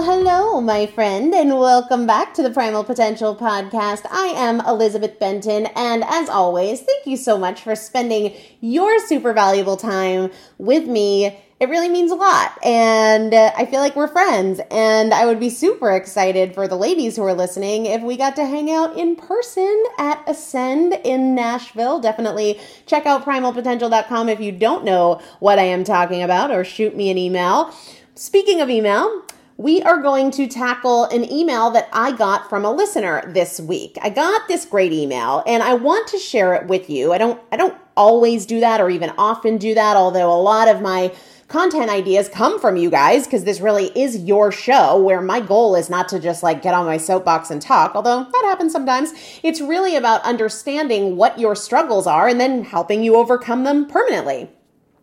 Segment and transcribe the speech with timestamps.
[0.00, 4.06] Well, hello, my friend, and welcome back to the Primal Potential Podcast.
[4.10, 9.34] I am Elizabeth Benton, and as always, thank you so much for spending your super
[9.34, 12.58] valuable time with me it really means a lot.
[12.64, 14.62] And uh, I feel like we're friends.
[14.70, 18.34] And I would be super excited for the ladies who are listening if we got
[18.36, 22.00] to hang out in person at Ascend in Nashville.
[22.00, 26.96] Definitely check out primalpotential.com if you don't know what I am talking about or shoot
[26.96, 27.74] me an email.
[28.14, 29.22] Speaking of email,
[29.60, 33.98] we are going to tackle an email that I got from a listener this week.
[34.00, 37.12] I got this great email and I want to share it with you.
[37.12, 40.66] I don't I don't always do that or even often do that, although a lot
[40.68, 41.12] of my
[41.48, 45.76] content ideas come from you guys because this really is your show where my goal
[45.76, 49.12] is not to just like get on my soapbox and talk, although that happens sometimes.
[49.42, 54.48] It's really about understanding what your struggles are and then helping you overcome them permanently.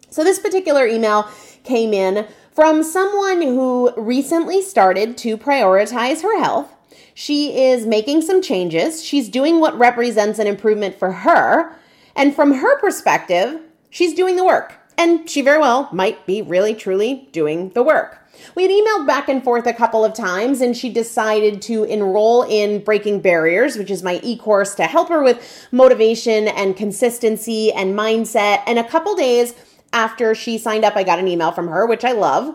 [0.10, 1.30] So this particular email
[1.64, 2.26] came in
[2.58, 6.74] from someone who recently started to prioritize her health.
[7.14, 9.04] She is making some changes.
[9.06, 11.76] She's doing what represents an improvement for her.
[12.16, 13.62] And from her perspective,
[13.92, 14.74] she's doing the work.
[14.98, 18.28] And she very well might be really, truly doing the work.
[18.56, 22.42] We had emailed back and forth a couple of times, and she decided to enroll
[22.42, 27.72] in Breaking Barriers, which is my e course to help her with motivation and consistency
[27.72, 28.64] and mindset.
[28.66, 29.54] And a couple days
[29.98, 32.54] after she signed up, I got an email from her, which I love.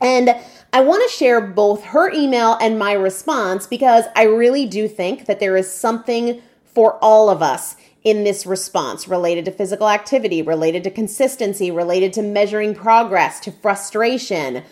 [0.00, 0.34] And
[0.72, 5.26] I want to share both her email and my response because I really do think
[5.26, 10.40] that there is something for all of us in this response related to physical activity,
[10.40, 14.62] related to consistency, related to measuring progress, to frustration.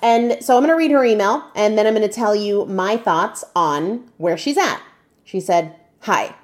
[0.00, 2.66] And so I'm going to read her email and then I'm going to tell you
[2.66, 4.80] my thoughts on where she's at.
[5.24, 6.36] She said, Hi,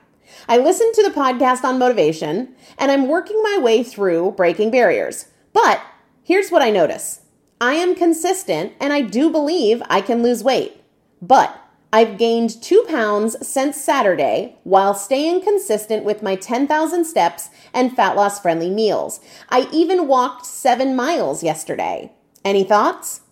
[0.49, 5.27] I listened to the podcast on motivation and I'm working my way through breaking barriers.
[5.53, 5.81] But
[6.23, 7.23] here's what I notice
[7.61, 10.83] I am consistent and I do believe I can lose weight.
[11.21, 11.59] But
[11.93, 18.15] I've gained two pounds since Saturday while staying consistent with my 10,000 steps and fat
[18.15, 19.21] loss friendly meals.
[19.49, 22.13] I even walked seven miles yesterday.
[22.45, 23.23] Any thoughts?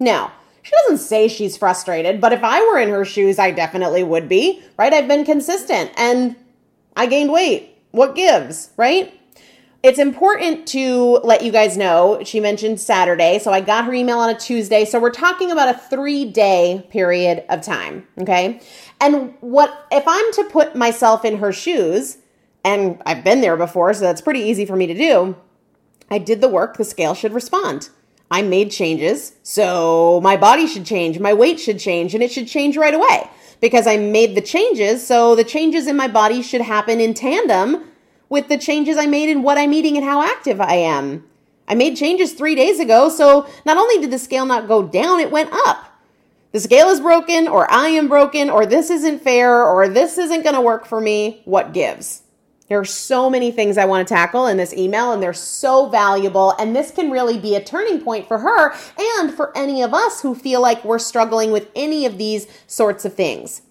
[0.00, 0.32] Now,
[0.64, 4.28] she doesn't say she's frustrated, but if I were in her shoes, I definitely would
[4.28, 4.92] be, right?
[4.92, 6.34] I've been consistent and
[6.96, 7.78] I gained weight.
[7.92, 9.14] What gives, right?
[9.84, 12.18] it's important to let you guys know.
[12.24, 14.86] She mentioned Saturday, so I got her email on a Tuesday.
[14.86, 18.08] So we're talking about a three day period of time.
[18.18, 18.62] Okay.
[18.98, 22.16] And what if I'm to put myself in her shoes,
[22.64, 25.36] and I've been there before, so that's pretty easy for me to do.
[26.10, 27.90] I did the work, the scale should respond.
[28.30, 32.48] I made changes, so my body should change, my weight should change, and it should
[32.48, 33.28] change right away
[33.60, 35.06] because I made the changes.
[35.06, 37.84] So the changes in my body should happen in tandem
[38.28, 41.24] with the changes I made in what I'm eating and how active I am.
[41.68, 45.20] I made changes three days ago, so not only did the scale not go down,
[45.20, 45.92] it went up.
[46.52, 50.44] The scale is broken, or I am broken, or this isn't fair, or this isn't
[50.44, 51.42] to work for me.
[51.44, 52.23] What gives?
[52.68, 55.88] There are so many things I want to tackle in this email, and they're so
[55.88, 56.54] valuable.
[56.58, 60.22] And this can really be a turning point for her and for any of us
[60.22, 63.62] who feel like we're struggling with any of these sorts of things.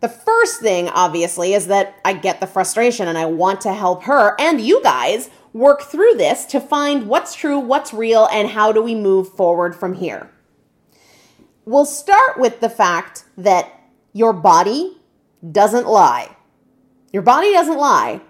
[0.00, 4.04] The first thing, obviously, is that I get the frustration and I want to help
[4.04, 8.72] her and you guys work through this to find what's true, what's real, and how
[8.72, 10.30] do we move forward from here.
[11.64, 13.72] We'll start with the fact that
[14.12, 14.98] your body
[15.50, 16.36] doesn't lie.
[17.14, 18.22] Your body doesn't lie,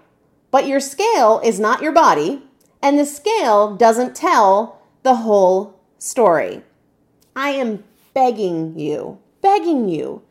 [0.51, 2.43] but your scale is not your body,
[2.83, 6.61] and the scale doesn't tell the whole story.
[7.35, 10.21] I am begging you, begging you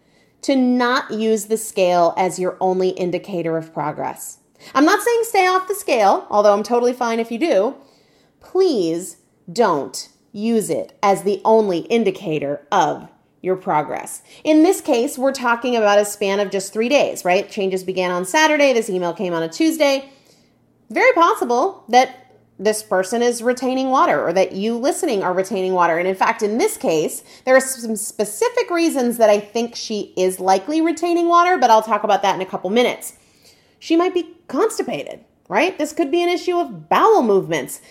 [0.43, 4.39] to not use the scale as your only indicator of progress.
[4.73, 7.75] I'm not saying stay off the scale, although I'm totally fine if you do.
[8.39, 9.17] Please
[9.53, 13.09] don't use it as the only indicator of
[13.45, 14.23] your progress.
[14.43, 17.49] In this case, we're talking about a span of just three days, right?
[17.49, 20.11] Changes began on Saturday, this email came on a Tuesday.
[20.91, 22.25] Very possible that
[22.59, 25.99] this person is retaining water or that you listening are retaining water.
[25.99, 30.15] And in fact, in this case, there are some specific reasons that I think she
[30.17, 33.15] is likely retaining water, but I'll talk about that in a couple minutes.
[33.79, 35.77] She might be constipated, right?
[35.77, 37.83] This could be an issue of bowel movements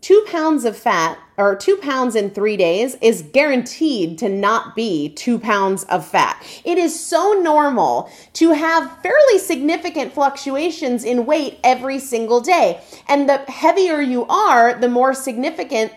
[0.00, 5.10] two pounds of fat or two pounds in three days is guaranteed to not be
[5.10, 6.42] two pounds of fat.
[6.64, 12.80] It is so normal to have fairly significant fluctuations in weight every single day.
[13.08, 15.92] And the heavier you are, the more significant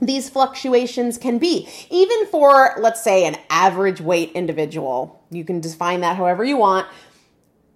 [0.00, 1.68] these fluctuations can be.
[1.90, 6.86] Even for, let's say, an average weight individual, you can define that however you want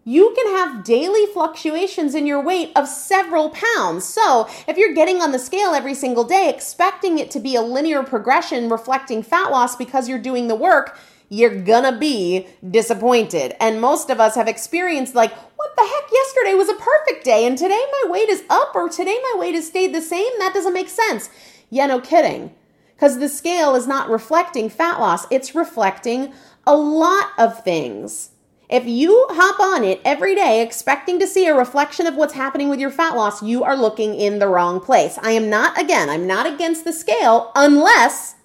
[0.04, 4.04] you can have daily fluctuations in your weight of several pounds.
[4.04, 7.62] So, if you're getting on the scale every single day, expecting it to be a
[7.62, 13.54] linear progression reflecting fat loss because you're doing the work, you're gonna be disappointed.
[13.60, 16.12] And most of us have experienced, like, what the heck?
[16.12, 19.54] Yesterday was a perfect day, and today my weight is up, or today my weight
[19.54, 20.30] has stayed the same.
[20.38, 21.30] That doesn't make sense.
[21.70, 22.54] Yeah, no kidding.
[22.94, 26.32] Because the scale is not reflecting fat loss, it's reflecting
[26.66, 28.30] a lot of things.
[28.72, 32.70] If you hop on it every day expecting to see a reflection of what's happening
[32.70, 35.18] with your fat loss, you are looking in the wrong place.
[35.22, 38.36] I am not, again, I'm not against the scale unless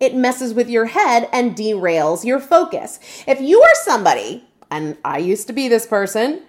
[0.00, 3.00] it messes with your head and derails your focus.
[3.26, 6.42] If you are somebody, and I used to be this person,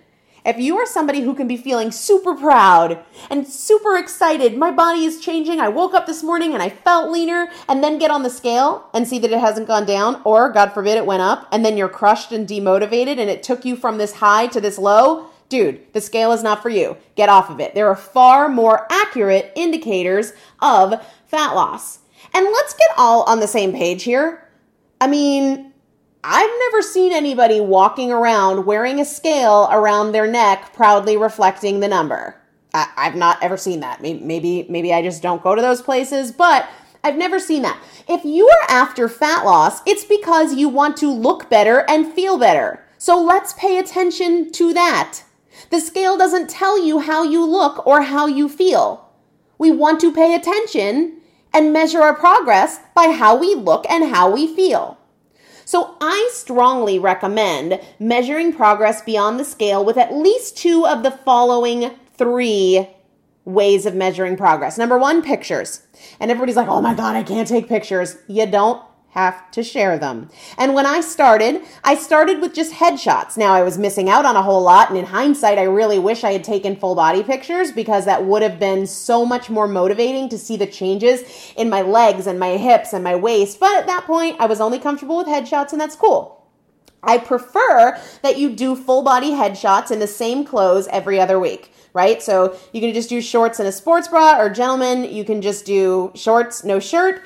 [0.45, 5.03] if you are somebody who can be feeling super proud and super excited, my body
[5.03, 8.23] is changing, I woke up this morning and I felt leaner, and then get on
[8.23, 11.47] the scale and see that it hasn't gone down, or God forbid it went up,
[11.51, 14.77] and then you're crushed and demotivated and it took you from this high to this
[14.77, 16.97] low, dude, the scale is not for you.
[17.15, 17.73] Get off of it.
[17.73, 21.99] There are far more accurate indicators of fat loss.
[22.33, 24.49] And let's get all on the same page here.
[24.99, 25.73] I mean,
[26.27, 31.87] I've never seen anybody walking around wearing a scale around their neck, proudly reflecting the
[31.87, 32.41] number.
[32.73, 34.01] I, have not ever seen that.
[34.01, 36.67] Maybe, maybe, maybe I just don't go to those places, but
[37.03, 37.79] I've never seen that.
[38.09, 42.39] If you are after fat loss, it's because you want to look better and feel
[42.39, 42.83] better.
[42.97, 45.21] So let's pay attention to that.
[45.69, 49.11] The scale doesn't tell you how you look or how you feel.
[49.59, 51.21] We want to pay attention
[51.53, 54.97] and measure our progress by how we look and how we feel.
[55.65, 61.11] So I strongly recommend measuring progress beyond the scale with at least two of the
[61.11, 62.87] following three
[63.43, 64.77] ways of measuring progress.
[64.77, 65.81] Number one, pictures.
[66.19, 68.17] And everybody's like, oh my God, I can't take pictures.
[68.27, 68.81] You don't
[69.15, 70.29] have to share them.
[70.57, 73.37] And when I started, I started with just headshots.
[73.37, 74.89] Now I was missing out on a whole lot.
[74.89, 78.41] And in hindsight, I really wish I had taken full body pictures because that would
[78.41, 82.57] have been so much more motivating to see the changes in my legs and my
[82.57, 83.57] hips and my waist.
[83.59, 86.45] But at that point, I was only comfortable with headshots and that's cool.
[87.01, 91.71] I prefer that you do full body headshots in the same clothes every other week
[91.93, 92.21] right?
[92.21, 95.65] So you can just do shorts and a sports bra, or gentlemen, you can just
[95.65, 97.23] do shorts, no shirt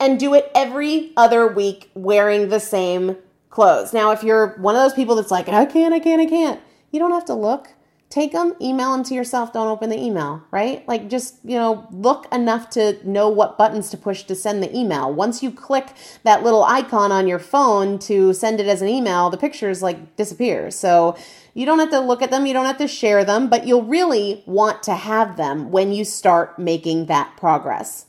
[0.00, 3.16] and do it every other week wearing the same
[3.50, 3.92] clothes.
[3.92, 6.60] Now, if you're one of those people that's like, I can't, I can't, I can't,
[6.90, 7.68] you don't have to look.
[8.10, 9.52] Take them, email them to yourself.
[9.52, 10.86] Don't open the email, right?
[10.88, 14.74] Like just, you know, look enough to know what buttons to push to send the
[14.74, 15.12] email.
[15.12, 15.88] Once you click
[16.22, 20.16] that little icon on your phone to send it as an email, the pictures like
[20.16, 20.70] disappear.
[20.70, 21.18] So
[21.52, 23.82] you don't have to look at them, you don't have to share them, but you'll
[23.82, 28.06] really want to have them when you start making that progress.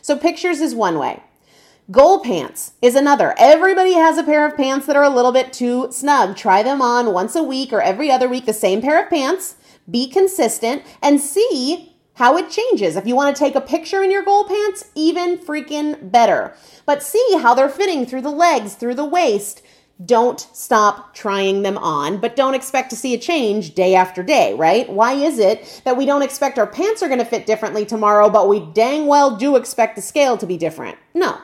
[0.00, 1.24] So pictures is one way.
[1.90, 3.34] Goal pants is another.
[3.36, 6.36] Everybody has a pair of pants that are a little bit too snug.
[6.36, 9.56] Try them on once a week or every other week, the same pair of pants.
[9.90, 12.94] Be consistent and see how it changes.
[12.94, 16.54] If you want to take a picture in your goal pants, even freaking better.
[16.86, 19.60] But see how they're fitting through the legs, through the waist.
[20.04, 24.54] Don't stop trying them on, but don't expect to see a change day after day,
[24.54, 24.88] right?
[24.88, 28.30] Why is it that we don't expect our pants are going to fit differently tomorrow,
[28.30, 30.96] but we dang well do expect the scale to be different?
[31.14, 31.40] No,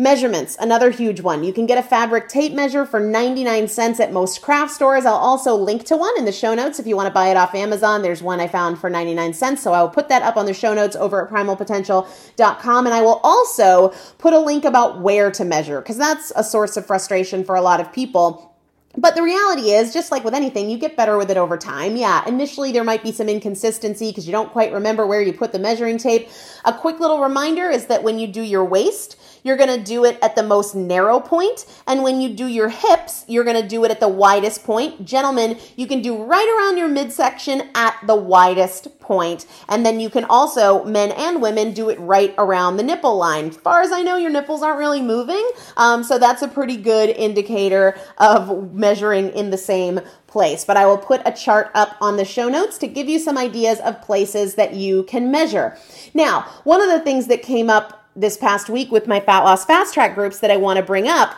[0.00, 1.42] Measurements, another huge one.
[1.42, 5.04] You can get a fabric tape measure for 99 cents at most craft stores.
[5.04, 7.36] I'll also link to one in the show notes if you want to buy it
[7.36, 8.02] off Amazon.
[8.02, 10.54] There's one I found for 99 cents, so I will put that up on the
[10.54, 12.86] show notes over at primalpotential.com.
[12.86, 13.88] And I will also
[14.18, 17.60] put a link about where to measure because that's a source of frustration for a
[17.60, 18.48] lot of people.
[18.96, 21.94] But the reality is, just like with anything, you get better with it over time.
[21.96, 25.52] Yeah, initially there might be some inconsistency because you don't quite remember where you put
[25.52, 26.28] the measuring tape.
[26.64, 29.16] A quick little reminder is that when you do your waist,
[29.48, 31.64] you're going to do it at the most narrow point.
[31.86, 35.04] And when you do your hips, you're going to do it at the widest point.
[35.04, 39.46] Gentlemen, you can do right around your midsection at the widest point.
[39.68, 43.48] And then you can also, men and women, do it right around the nipple line.
[43.48, 45.50] As far as I know, your nipples aren't really moving.
[45.78, 50.66] Um, so that's a pretty good indicator of measuring in the same place.
[50.66, 53.38] But I will put a chart up on the show notes to give you some
[53.38, 55.78] ideas of places that you can measure.
[56.12, 59.64] Now, one of the things that came up this past week with my fat loss
[59.64, 61.34] fast track groups that I want to bring up.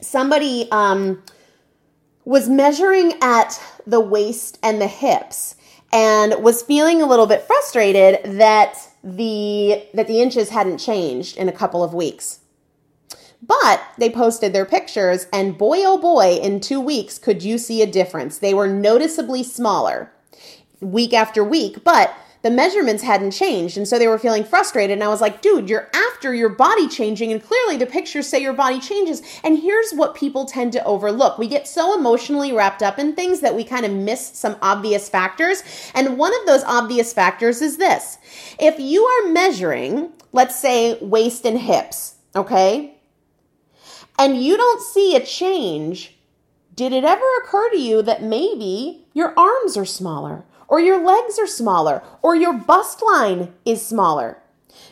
[0.00, 1.22] Somebody um,
[2.24, 5.54] was measuring at the waist and the hips
[5.92, 11.48] and was feeling a little bit frustrated that the that the inches hadn't changed in
[11.48, 12.40] a couple of weeks.
[13.44, 17.80] But they posted their pictures and boy oh boy in 2 weeks could you see
[17.80, 18.38] a difference.
[18.38, 20.12] They were noticeably smaller
[20.80, 23.76] week after week, but the measurements hadn't changed.
[23.76, 24.94] And so they were feeling frustrated.
[24.94, 27.32] And I was like, dude, you're after your body changing.
[27.32, 29.22] And clearly the pictures say your body changes.
[29.44, 33.40] And here's what people tend to overlook we get so emotionally wrapped up in things
[33.40, 35.62] that we kind of miss some obvious factors.
[35.94, 38.18] And one of those obvious factors is this
[38.58, 42.98] if you are measuring, let's say, waist and hips, okay?
[44.18, 46.16] And you don't see a change,
[46.74, 50.44] did it ever occur to you that maybe your arms are smaller?
[50.72, 54.38] Or your legs are smaller, or your bust line is smaller.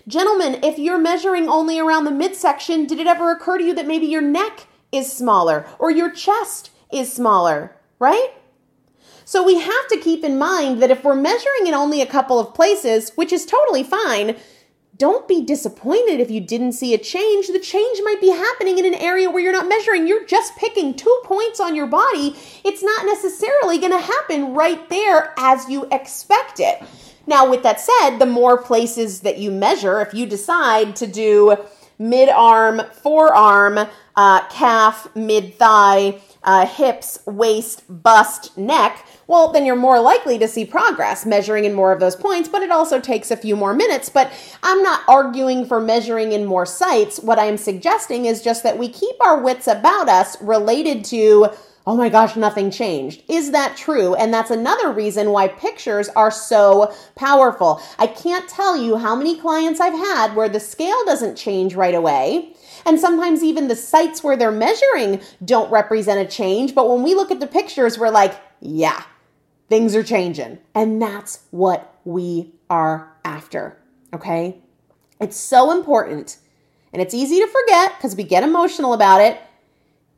[0.07, 3.87] Gentlemen, if you're measuring only around the midsection, did it ever occur to you that
[3.87, 8.29] maybe your neck is smaller or your chest is smaller, right?
[9.25, 12.39] So we have to keep in mind that if we're measuring in only a couple
[12.39, 14.37] of places, which is totally fine,
[15.01, 17.49] don't be disappointed if you didn't see a change.
[17.49, 20.07] The change might be happening in an area where you're not measuring.
[20.07, 22.37] You're just picking two points on your body.
[22.65, 26.83] It's not necessarily going to happen right there as you expect it.
[27.27, 31.57] Now, with that said, the more places that you measure, if you decide to do
[31.99, 39.77] mid arm, forearm, uh, calf, mid thigh, uh, hips, waist, bust, neck, well, then you're
[39.77, 43.31] more likely to see progress measuring in more of those points, but it also takes
[43.31, 44.09] a few more minutes.
[44.09, 44.33] But
[44.65, 47.21] I'm not arguing for measuring in more sites.
[47.21, 51.51] What I'm suggesting is just that we keep our wits about us related to
[51.87, 53.23] oh my gosh, nothing changed.
[53.29, 54.15] Is that true?
[54.15, 57.81] And that's another reason why pictures are so powerful.
[57.99, 61.95] I can't tell you how many clients I've had where the scale doesn't change right
[61.95, 62.55] away.
[62.85, 66.75] And sometimes even the sites where they're measuring don't represent a change.
[66.75, 69.03] But when we look at the pictures, we're like, yeah,
[69.71, 70.59] things are changing.
[70.75, 73.79] And that's what we are after.
[74.13, 74.59] Okay.
[75.19, 76.37] It's so important.
[76.93, 79.41] And it's easy to forget because we get emotional about it.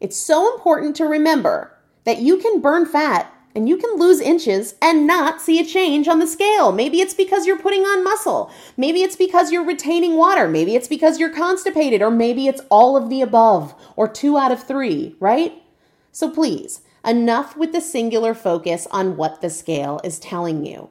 [0.00, 4.75] It's so important to remember that you can burn fat and you can lose inches
[4.80, 6.73] and not see a change on the scale.
[6.73, 8.50] Maybe it's because you're putting on muscle.
[8.78, 10.49] Maybe it's because you're retaining water.
[10.49, 14.52] Maybe it's because you're constipated, or maybe it's all of the above, or two out
[14.52, 15.62] of three, right?
[16.12, 20.90] So please, enough with the singular focus on what the scale is telling you.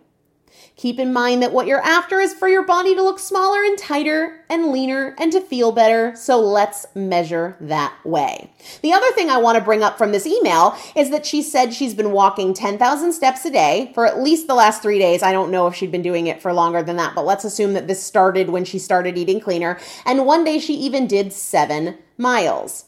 [0.81, 3.77] Keep in mind that what you're after is for your body to look smaller and
[3.77, 8.49] tighter and leaner and to feel better, so let's measure that way.
[8.81, 11.73] The other thing I want to bring up from this email is that she said
[11.73, 15.21] she's been walking 10,000 steps a day for at least the last three days.
[15.21, 17.73] I don't know if she'd been doing it for longer than that, but let's assume
[17.73, 19.79] that this started when she started eating cleaner.
[20.05, 22.85] And one day she even did seven miles.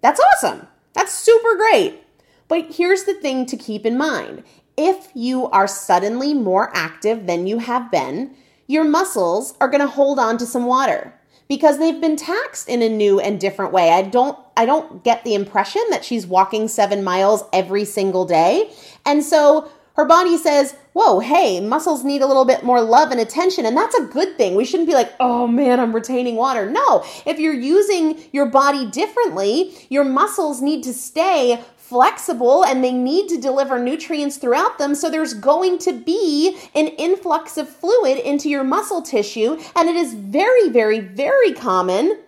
[0.00, 0.66] That's awesome.
[0.94, 2.03] That's super great.
[2.48, 4.44] But here's the thing to keep in mind
[4.76, 8.34] if you are suddenly more active than you have been,
[8.66, 11.14] your muscles are going to hold on to some water
[11.48, 13.90] because they've been taxed in a new and different way.
[13.90, 18.70] I don't I don't get the impression that she's walking 7 miles every single day.
[19.04, 23.20] And so her body says, Whoa, hey, muscles need a little bit more love and
[23.20, 23.66] attention.
[23.66, 24.54] And that's a good thing.
[24.54, 26.68] We shouldn't be like, Oh man, I'm retaining water.
[26.68, 32.92] No, if you're using your body differently, your muscles need to stay flexible and they
[32.92, 34.94] need to deliver nutrients throughout them.
[34.94, 39.58] So there's going to be an influx of fluid into your muscle tissue.
[39.76, 42.20] And it is very, very, very common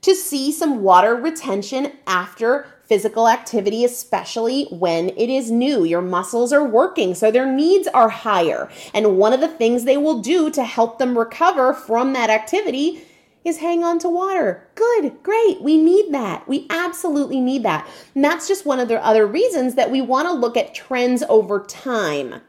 [0.00, 5.84] to see some water retention after physical activity, especially when it is new.
[5.84, 8.68] Your muscles are working, so their needs are higher.
[8.92, 13.02] And one of the things they will do to help them recover from that activity
[13.44, 14.68] is hang on to water.
[14.74, 15.60] Good, great.
[15.60, 16.46] We need that.
[16.48, 17.88] We absolutely need that.
[18.14, 21.22] And that's just one of the other reasons that we want to look at trends
[21.28, 22.40] over time,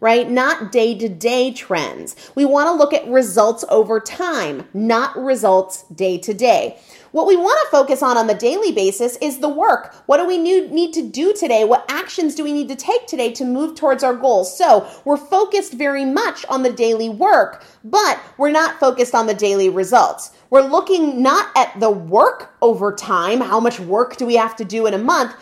[0.00, 0.30] right?
[0.30, 2.14] Not day to day trends.
[2.34, 6.78] We want to look at results over time, not results day to day.
[7.14, 9.94] What we want to focus on on the daily basis is the work.
[10.06, 11.62] What do we need to do today?
[11.62, 14.58] What actions do we need to take today to move towards our goals?
[14.58, 19.34] So we're focused very much on the daily work, but we're not focused on the
[19.34, 20.32] daily results.
[20.50, 24.64] We're looking not at the work over time, how much work do we have to
[24.64, 25.36] do in a month?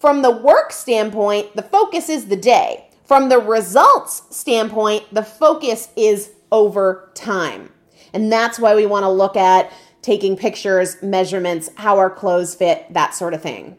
[0.00, 2.88] From the work standpoint, the focus is the day.
[3.04, 7.70] From the results standpoint, the focus is over time.
[8.12, 9.72] And that's why we want to look at
[10.04, 13.74] taking pictures, measurements, how our clothes fit, that sort of thing.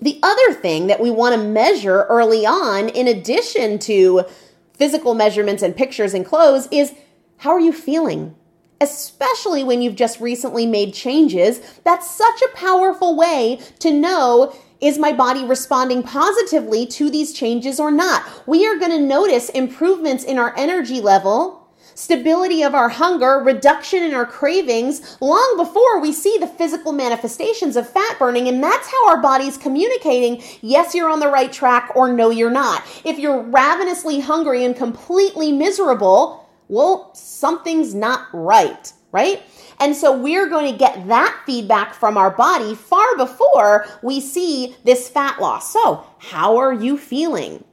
[0.00, 4.24] The other thing that we want to measure early on, in addition to
[4.72, 6.94] physical measurements and pictures and clothes, is
[7.36, 8.34] how are you feeling?
[8.80, 11.60] Especially when you've just recently made changes.
[11.84, 17.78] That's such a powerful way to know is my body responding positively to these changes
[17.78, 18.24] or not?
[18.48, 21.61] We are going to notice improvements in our energy level
[21.94, 27.76] stability of our hunger, reduction in our cravings, long before we see the physical manifestations
[27.76, 28.48] of fat burning.
[28.48, 32.50] And that's how our body's communicating yes, you're on the right track, or no, you're
[32.50, 32.82] not.
[33.04, 39.42] If you're ravenously hungry and completely miserable, well, something's not right, right?
[39.78, 44.76] And so we're going to get that feedback from our body far before we see
[44.84, 45.72] this fat loss.
[45.72, 47.64] So, how are you feeling?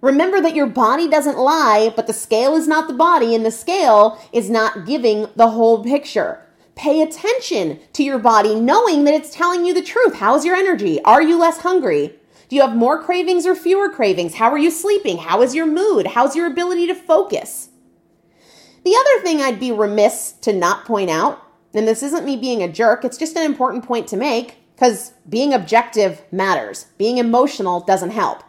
[0.00, 3.50] Remember that your body doesn't lie, but the scale is not the body, and the
[3.50, 6.42] scale is not giving the whole picture.
[6.74, 10.16] Pay attention to your body, knowing that it's telling you the truth.
[10.16, 11.02] How's your energy?
[11.04, 12.14] Are you less hungry?
[12.48, 14.34] Do you have more cravings or fewer cravings?
[14.34, 15.18] How are you sleeping?
[15.18, 16.08] How is your mood?
[16.08, 17.70] How's your ability to focus?
[18.84, 21.42] The other thing I'd be remiss to not point out,
[21.74, 25.14] and this isn't me being a jerk, it's just an important point to make, because
[25.28, 26.86] being objective matters.
[26.98, 28.44] Being emotional doesn't help.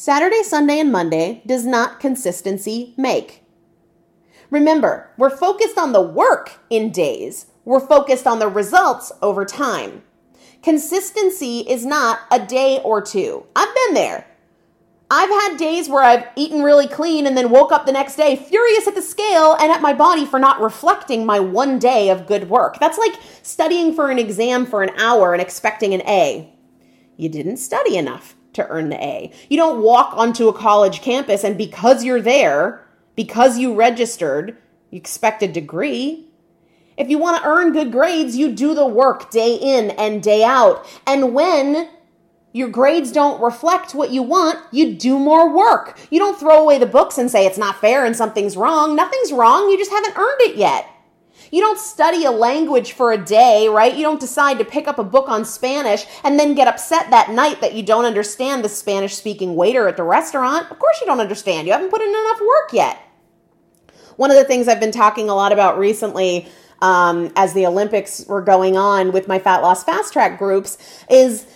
[0.00, 3.42] Saturday, Sunday, and Monday does not consistency make.
[4.48, 10.04] Remember, we're focused on the work in days, we're focused on the results over time.
[10.62, 13.44] Consistency is not a day or two.
[13.56, 14.28] I've been there.
[15.10, 18.36] I've had days where I've eaten really clean and then woke up the next day
[18.36, 22.28] furious at the scale and at my body for not reflecting my one day of
[22.28, 22.78] good work.
[22.78, 26.54] That's like studying for an exam for an hour and expecting an A.
[27.16, 29.32] You didn't study enough to earn the A.
[29.48, 34.56] You don't walk onto a college campus and because you're there, because you registered,
[34.90, 36.26] you expect a degree.
[36.96, 40.44] If you want to earn good grades, you do the work day in and day
[40.44, 40.86] out.
[41.06, 41.88] And when
[42.52, 45.98] your grades don't reflect what you want, you do more work.
[46.10, 48.96] You don't throw away the books and say it's not fair and something's wrong.
[48.96, 50.88] Nothing's wrong, you just haven't earned it yet.
[51.50, 53.94] You don't study a language for a day, right?
[53.94, 57.30] You don't decide to pick up a book on Spanish and then get upset that
[57.30, 60.70] night that you don't understand the Spanish speaking waiter at the restaurant.
[60.70, 61.66] Of course, you don't understand.
[61.66, 63.00] You haven't put in enough work yet.
[64.16, 66.48] One of the things I've been talking a lot about recently
[66.80, 70.78] um, as the Olympics were going on with my fat loss fast track groups
[71.10, 71.46] is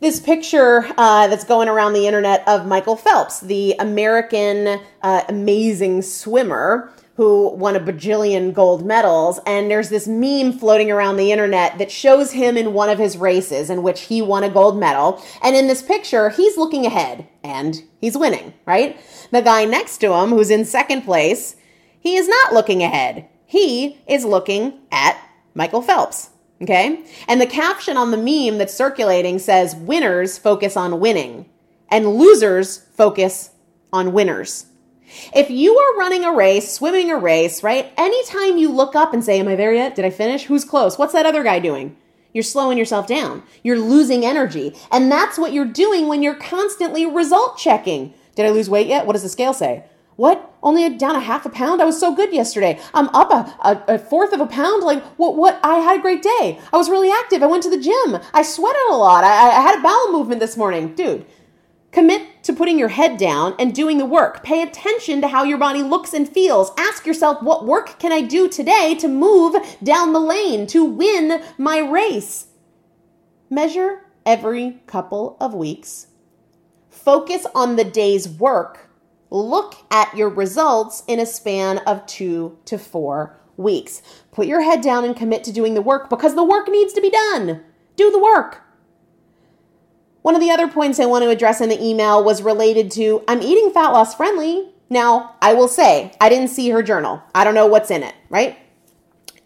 [0.00, 6.02] this picture uh, that's going around the internet of Michael Phelps, the American uh, amazing
[6.02, 9.40] swimmer who won a bajillion gold medals.
[9.44, 13.16] And there's this meme floating around the internet that shows him in one of his
[13.16, 15.20] races in which he won a gold medal.
[15.42, 18.96] And in this picture, he's looking ahead and he's winning, right?
[19.32, 21.56] The guy next to him, who's in second place,
[21.98, 23.28] he is not looking ahead.
[23.46, 25.20] He is looking at
[25.54, 26.30] Michael Phelps.
[26.62, 27.04] Okay?
[27.26, 31.46] And the caption on the meme that's circulating says winners focus on winning
[31.88, 33.50] and losers focus
[33.92, 34.66] on winners.
[35.34, 37.92] If you are running a race, swimming a race, right?
[37.96, 39.94] Anytime you look up and say, Am I there yet?
[39.94, 40.44] Did I finish?
[40.44, 40.98] Who's close?
[40.98, 41.96] What's that other guy doing?
[42.32, 43.42] You're slowing yourself down.
[43.62, 44.76] You're losing energy.
[44.92, 48.14] And that's what you're doing when you're constantly result checking.
[48.34, 49.06] Did I lose weight yet?
[49.06, 49.84] What does the scale say?
[50.16, 50.52] What?
[50.62, 51.80] Only a down a half a pound?
[51.80, 52.80] I was so good yesterday.
[52.92, 54.82] I'm up a, a, a, fourth of a pound.
[54.82, 55.36] Like, what?
[55.36, 55.60] What?
[55.62, 56.58] I had a great day.
[56.72, 57.42] I was really active.
[57.42, 58.18] I went to the gym.
[58.34, 59.22] I sweated a lot.
[59.22, 60.94] I, I had a bowel movement this morning.
[60.96, 61.24] Dude,
[61.92, 64.42] commit to putting your head down and doing the work.
[64.42, 66.72] Pay attention to how your body looks and feels.
[66.76, 71.40] Ask yourself, what work can I do today to move down the lane, to win
[71.56, 72.48] my race?
[73.48, 76.08] Measure every couple of weeks.
[76.90, 78.88] Focus on the day's work
[79.30, 84.00] Look at your results in a span of two to four weeks.
[84.32, 87.00] Put your head down and commit to doing the work because the work needs to
[87.00, 87.62] be done.
[87.96, 88.62] Do the work.
[90.22, 93.22] One of the other points I want to address in the email was related to
[93.28, 94.68] I'm eating fat loss friendly.
[94.90, 97.22] Now, I will say, I didn't see her journal.
[97.34, 98.58] I don't know what's in it, right?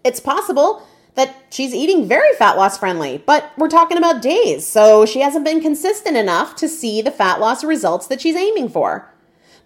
[0.04, 5.04] It's possible that she's eating very fat loss friendly, but we're talking about days, so
[5.04, 9.12] she hasn't been consistent enough to see the fat loss results that she's aiming for.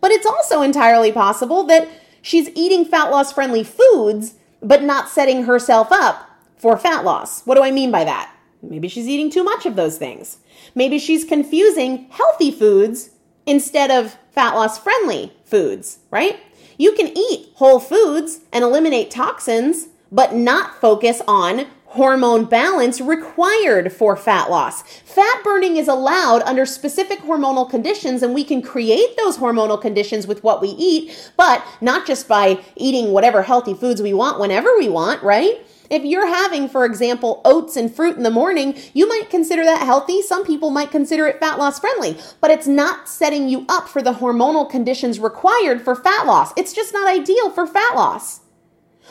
[0.01, 1.88] But it's also entirely possible that
[2.21, 7.42] she's eating fat loss friendly foods, but not setting herself up for fat loss.
[7.47, 8.35] What do I mean by that?
[8.62, 10.38] Maybe she's eating too much of those things.
[10.77, 13.11] Maybe she's confusing healthy foods
[13.47, 16.39] instead of fat loss friendly foods, right?
[16.77, 23.91] You can eat whole foods and eliminate toxins, but not focus on hormone balance required
[23.91, 24.83] for fat loss.
[24.83, 30.27] Fat burning is allowed under specific hormonal conditions, and we can create those hormonal conditions
[30.27, 34.77] with what we eat, but not just by eating whatever healthy foods we want whenever
[34.77, 35.67] we want, right?
[35.90, 39.85] If you're having, for example, oats and fruit in the morning, you might consider that
[39.85, 40.22] healthy.
[40.22, 44.03] Some people might consider it fat loss friendly, but it's not setting you up for
[44.03, 46.53] the hormonal conditions required for fat loss.
[46.57, 48.40] It's just not ideal for fat loss.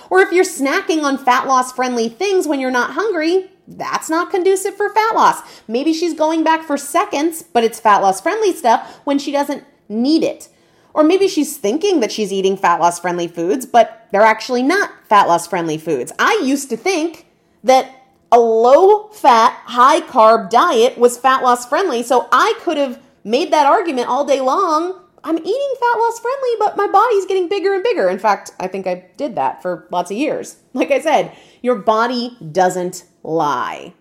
[0.09, 4.29] Or if you're snacking on fat loss friendly things when you're not hungry, that's not
[4.29, 5.41] conducive for fat loss.
[5.67, 9.63] Maybe she's going back for seconds, but it's fat loss friendly stuff when she doesn't
[9.89, 10.49] need it.
[10.95, 14.89] Or maybe she's thinking that she's eating fat loss friendly foods, but they're actually not
[15.07, 16.11] fat loss friendly foods.
[16.17, 17.27] I used to think
[17.63, 22.99] that a low fat, high carb diet was fat loss friendly, so I could have
[23.23, 27.49] made that argument all day long I'm eating fat loss friendly, but my body's getting
[27.49, 28.07] bigger and bigger.
[28.09, 30.57] In fact, I think I did that for lots of years.
[30.75, 33.93] Like I said, your body doesn't lie.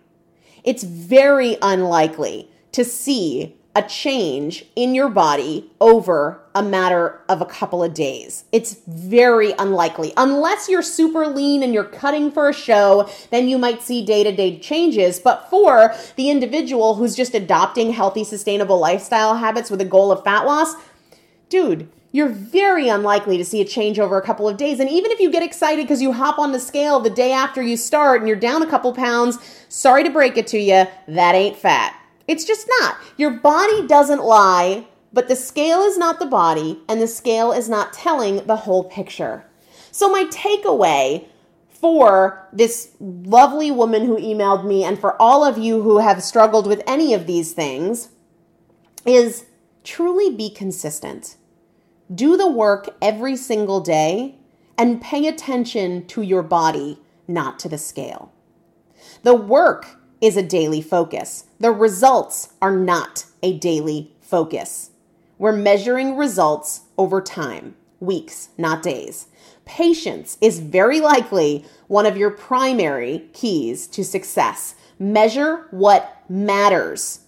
[0.65, 7.45] It's very unlikely to see a change in your body over a matter of a
[7.45, 8.45] couple of days.
[8.53, 10.13] It's very unlikely.
[10.15, 14.23] Unless you're super lean and you're cutting for a show, then you might see day
[14.23, 15.19] to day changes.
[15.19, 20.23] But for the individual who's just adopting healthy, sustainable lifestyle habits with a goal of
[20.23, 20.73] fat loss,
[21.49, 24.79] dude, you're very unlikely to see a change over a couple of days.
[24.79, 27.61] And even if you get excited because you hop on the scale the day after
[27.61, 31.35] you start and you're down a couple pounds, sorry to break it to you, that
[31.35, 31.93] ain't fat.
[32.27, 32.97] It's just not.
[33.17, 37.69] Your body doesn't lie, but the scale is not the body, and the scale is
[37.69, 39.45] not telling the whole picture.
[39.91, 41.25] So, my takeaway
[41.69, 46.67] for this lovely woman who emailed me, and for all of you who have struggled
[46.67, 48.09] with any of these things,
[49.05, 49.45] is
[49.83, 51.37] truly be consistent.
[52.13, 54.35] Do the work every single day
[54.77, 58.31] and pay attention to your body, not to the scale.
[59.23, 61.45] The work is a daily focus.
[61.59, 64.91] The results are not a daily focus.
[65.37, 69.27] We're measuring results over time, weeks, not days.
[69.65, 74.75] Patience is very likely one of your primary keys to success.
[74.97, 77.21] Measure what matters.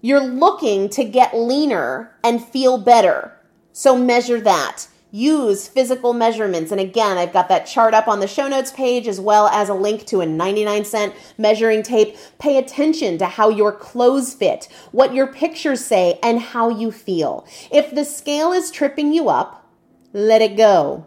[0.00, 3.38] You're looking to get leaner and feel better.
[3.72, 4.86] So measure that.
[5.14, 6.72] Use physical measurements.
[6.72, 9.68] And again, I've got that chart up on the show notes page as well as
[9.68, 12.16] a link to a 99 cent measuring tape.
[12.40, 17.46] Pay attention to how your clothes fit, what your pictures say, and how you feel.
[17.70, 19.70] If the scale is tripping you up,
[20.12, 21.06] let it go.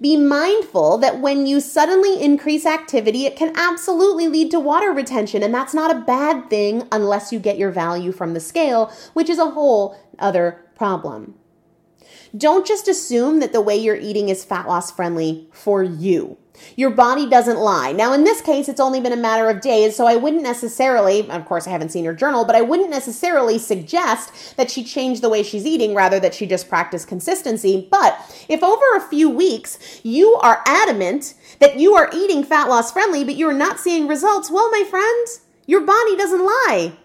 [0.00, 5.42] Be mindful that when you suddenly increase activity, it can absolutely lead to water retention,
[5.42, 9.28] and that's not a bad thing unless you get your value from the scale, which
[9.28, 11.34] is a whole other problem.
[12.36, 16.36] Don't just assume that the way you're eating is fat loss friendly for you.
[16.74, 17.92] Your body doesn't lie.
[17.92, 21.28] Now, in this case, it's only been a matter of days, so I wouldn't necessarily,
[21.30, 25.20] of course, I haven't seen her journal, but I wouldn't necessarily suggest that she change
[25.20, 27.86] the way she's eating, rather that she just practice consistency.
[27.90, 28.18] But
[28.48, 33.22] if over a few weeks you are adamant that you are eating fat loss friendly,
[33.22, 36.96] but you're not seeing results, well, my friends, your body doesn't lie.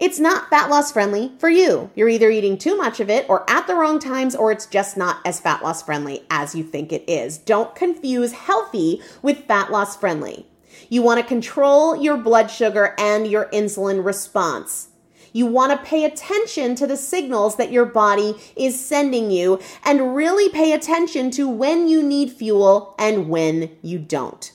[0.00, 1.90] It's not fat loss friendly for you.
[1.94, 4.96] You're either eating too much of it or at the wrong times, or it's just
[4.96, 7.38] not as fat loss friendly as you think it is.
[7.38, 10.46] Don't confuse healthy with fat loss friendly.
[10.88, 14.88] You want to control your blood sugar and your insulin response.
[15.32, 20.14] You want to pay attention to the signals that your body is sending you and
[20.14, 24.52] really pay attention to when you need fuel and when you don't.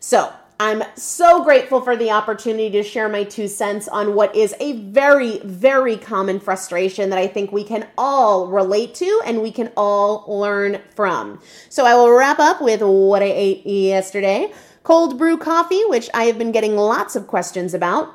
[0.00, 4.54] So, I'm so grateful for the opportunity to share my two cents on what is
[4.60, 9.50] a very, very common frustration that I think we can all relate to and we
[9.50, 11.40] can all learn from.
[11.68, 14.52] So I will wrap up with what I ate yesterday
[14.84, 18.14] cold brew coffee, which I have been getting lots of questions about.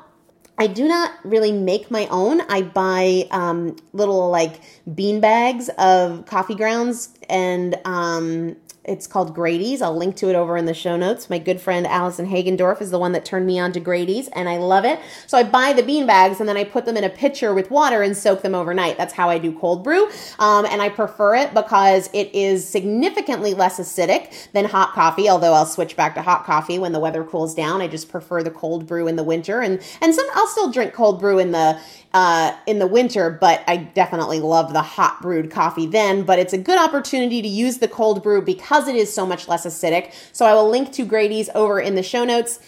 [0.56, 2.42] I do not really make my own.
[2.42, 4.60] I buy um, little like
[4.94, 8.56] bean bags of coffee grounds and um,
[8.90, 9.80] it's called Grady's.
[9.80, 11.30] I'll link to it over in the show notes.
[11.30, 14.48] My good friend Allison Hagendorf is the one that turned me on to Grady's, and
[14.48, 14.98] I love it.
[15.28, 17.70] So I buy the bean bags and then I put them in a pitcher with
[17.70, 18.98] water and soak them overnight.
[18.98, 20.10] That's how I do cold brew.
[20.40, 25.52] Um, and I prefer it because it is significantly less acidic than hot coffee, although
[25.52, 27.80] I'll switch back to hot coffee when the weather cools down.
[27.80, 29.60] I just prefer the cold brew in the winter.
[29.60, 31.78] And, and some, I'll still drink cold brew in the,
[32.12, 36.24] uh, in the winter, but I definitely love the hot brewed coffee then.
[36.24, 39.48] But it's a good opportunity to use the cold brew because it is so much
[39.48, 40.12] less acidic.
[40.32, 42.58] So I will link to Grady's over in the show notes.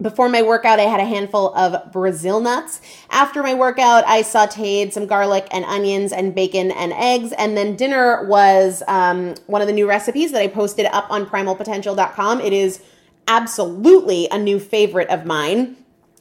[0.00, 2.80] Before my workout, I had a handful of Brazil nuts.
[3.10, 7.32] After my workout, I sauteed some garlic and onions and bacon and eggs.
[7.32, 11.26] And then dinner was um, one of the new recipes that I posted up on
[11.26, 12.40] primalpotential.com.
[12.40, 12.80] It is
[13.26, 15.76] absolutely a new favorite of mine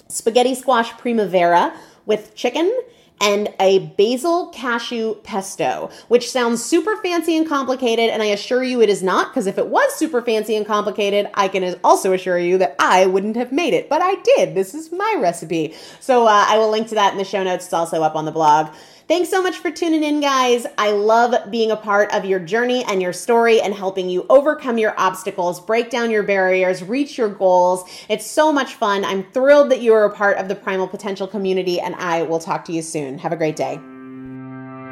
[0.10, 2.76] spaghetti squash primavera with chicken
[3.20, 8.10] and a basil cashew pesto, which sounds super fancy and complicated.
[8.10, 11.28] And I assure you it is not, because if it was super fancy and complicated,
[11.34, 13.90] I can also assure you that I wouldn't have made it.
[13.90, 14.54] But I did.
[14.54, 15.74] This is my recipe.
[16.00, 17.66] So uh, I will link to that in the show notes.
[17.66, 18.74] It's also up on the blog.
[19.08, 20.68] Thanks so much for tuning in, guys.
[20.78, 24.78] I love being a part of your journey and your story and helping you overcome
[24.78, 27.90] your obstacles, break down your barriers, reach your goals.
[28.10, 29.06] It's so much fun.
[29.06, 32.40] I'm thrilled that you are a part of the Primal Potential community, and I will
[32.40, 33.18] talk to you soon.
[33.20, 33.76] Have a great day.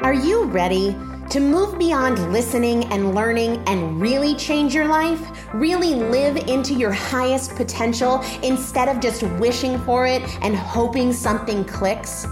[0.01, 0.95] Are you ready
[1.31, 5.19] to move beyond listening and learning and really change your life?
[5.53, 11.65] Really live into your highest potential instead of just wishing for it and hoping something
[11.65, 12.25] clicks?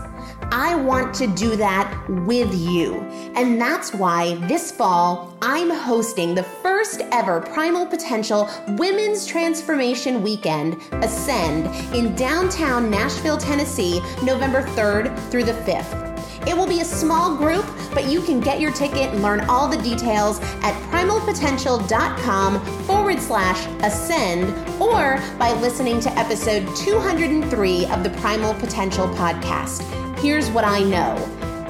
[0.56, 3.00] I want to do that with you.
[3.36, 10.80] And that's why this fall, I'm hosting the first ever Primal Potential Women's Transformation Weekend,
[10.92, 16.48] Ascend, in downtown Nashville, Tennessee, November 3rd through the 5th.
[16.48, 19.68] It will be a small group, but you can get your ticket and learn all
[19.68, 28.12] the details at primalpotential.com forward slash ascend or by listening to episode 203 of the
[28.20, 30.13] Primal Potential podcast.
[30.24, 31.18] Here's what I know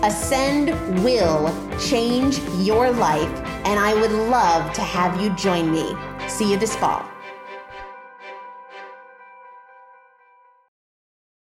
[0.03, 0.69] Ascend
[1.03, 3.27] will change your life,
[3.65, 5.95] and I would love to have you join me.
[6.27, 7.12] See you this fall.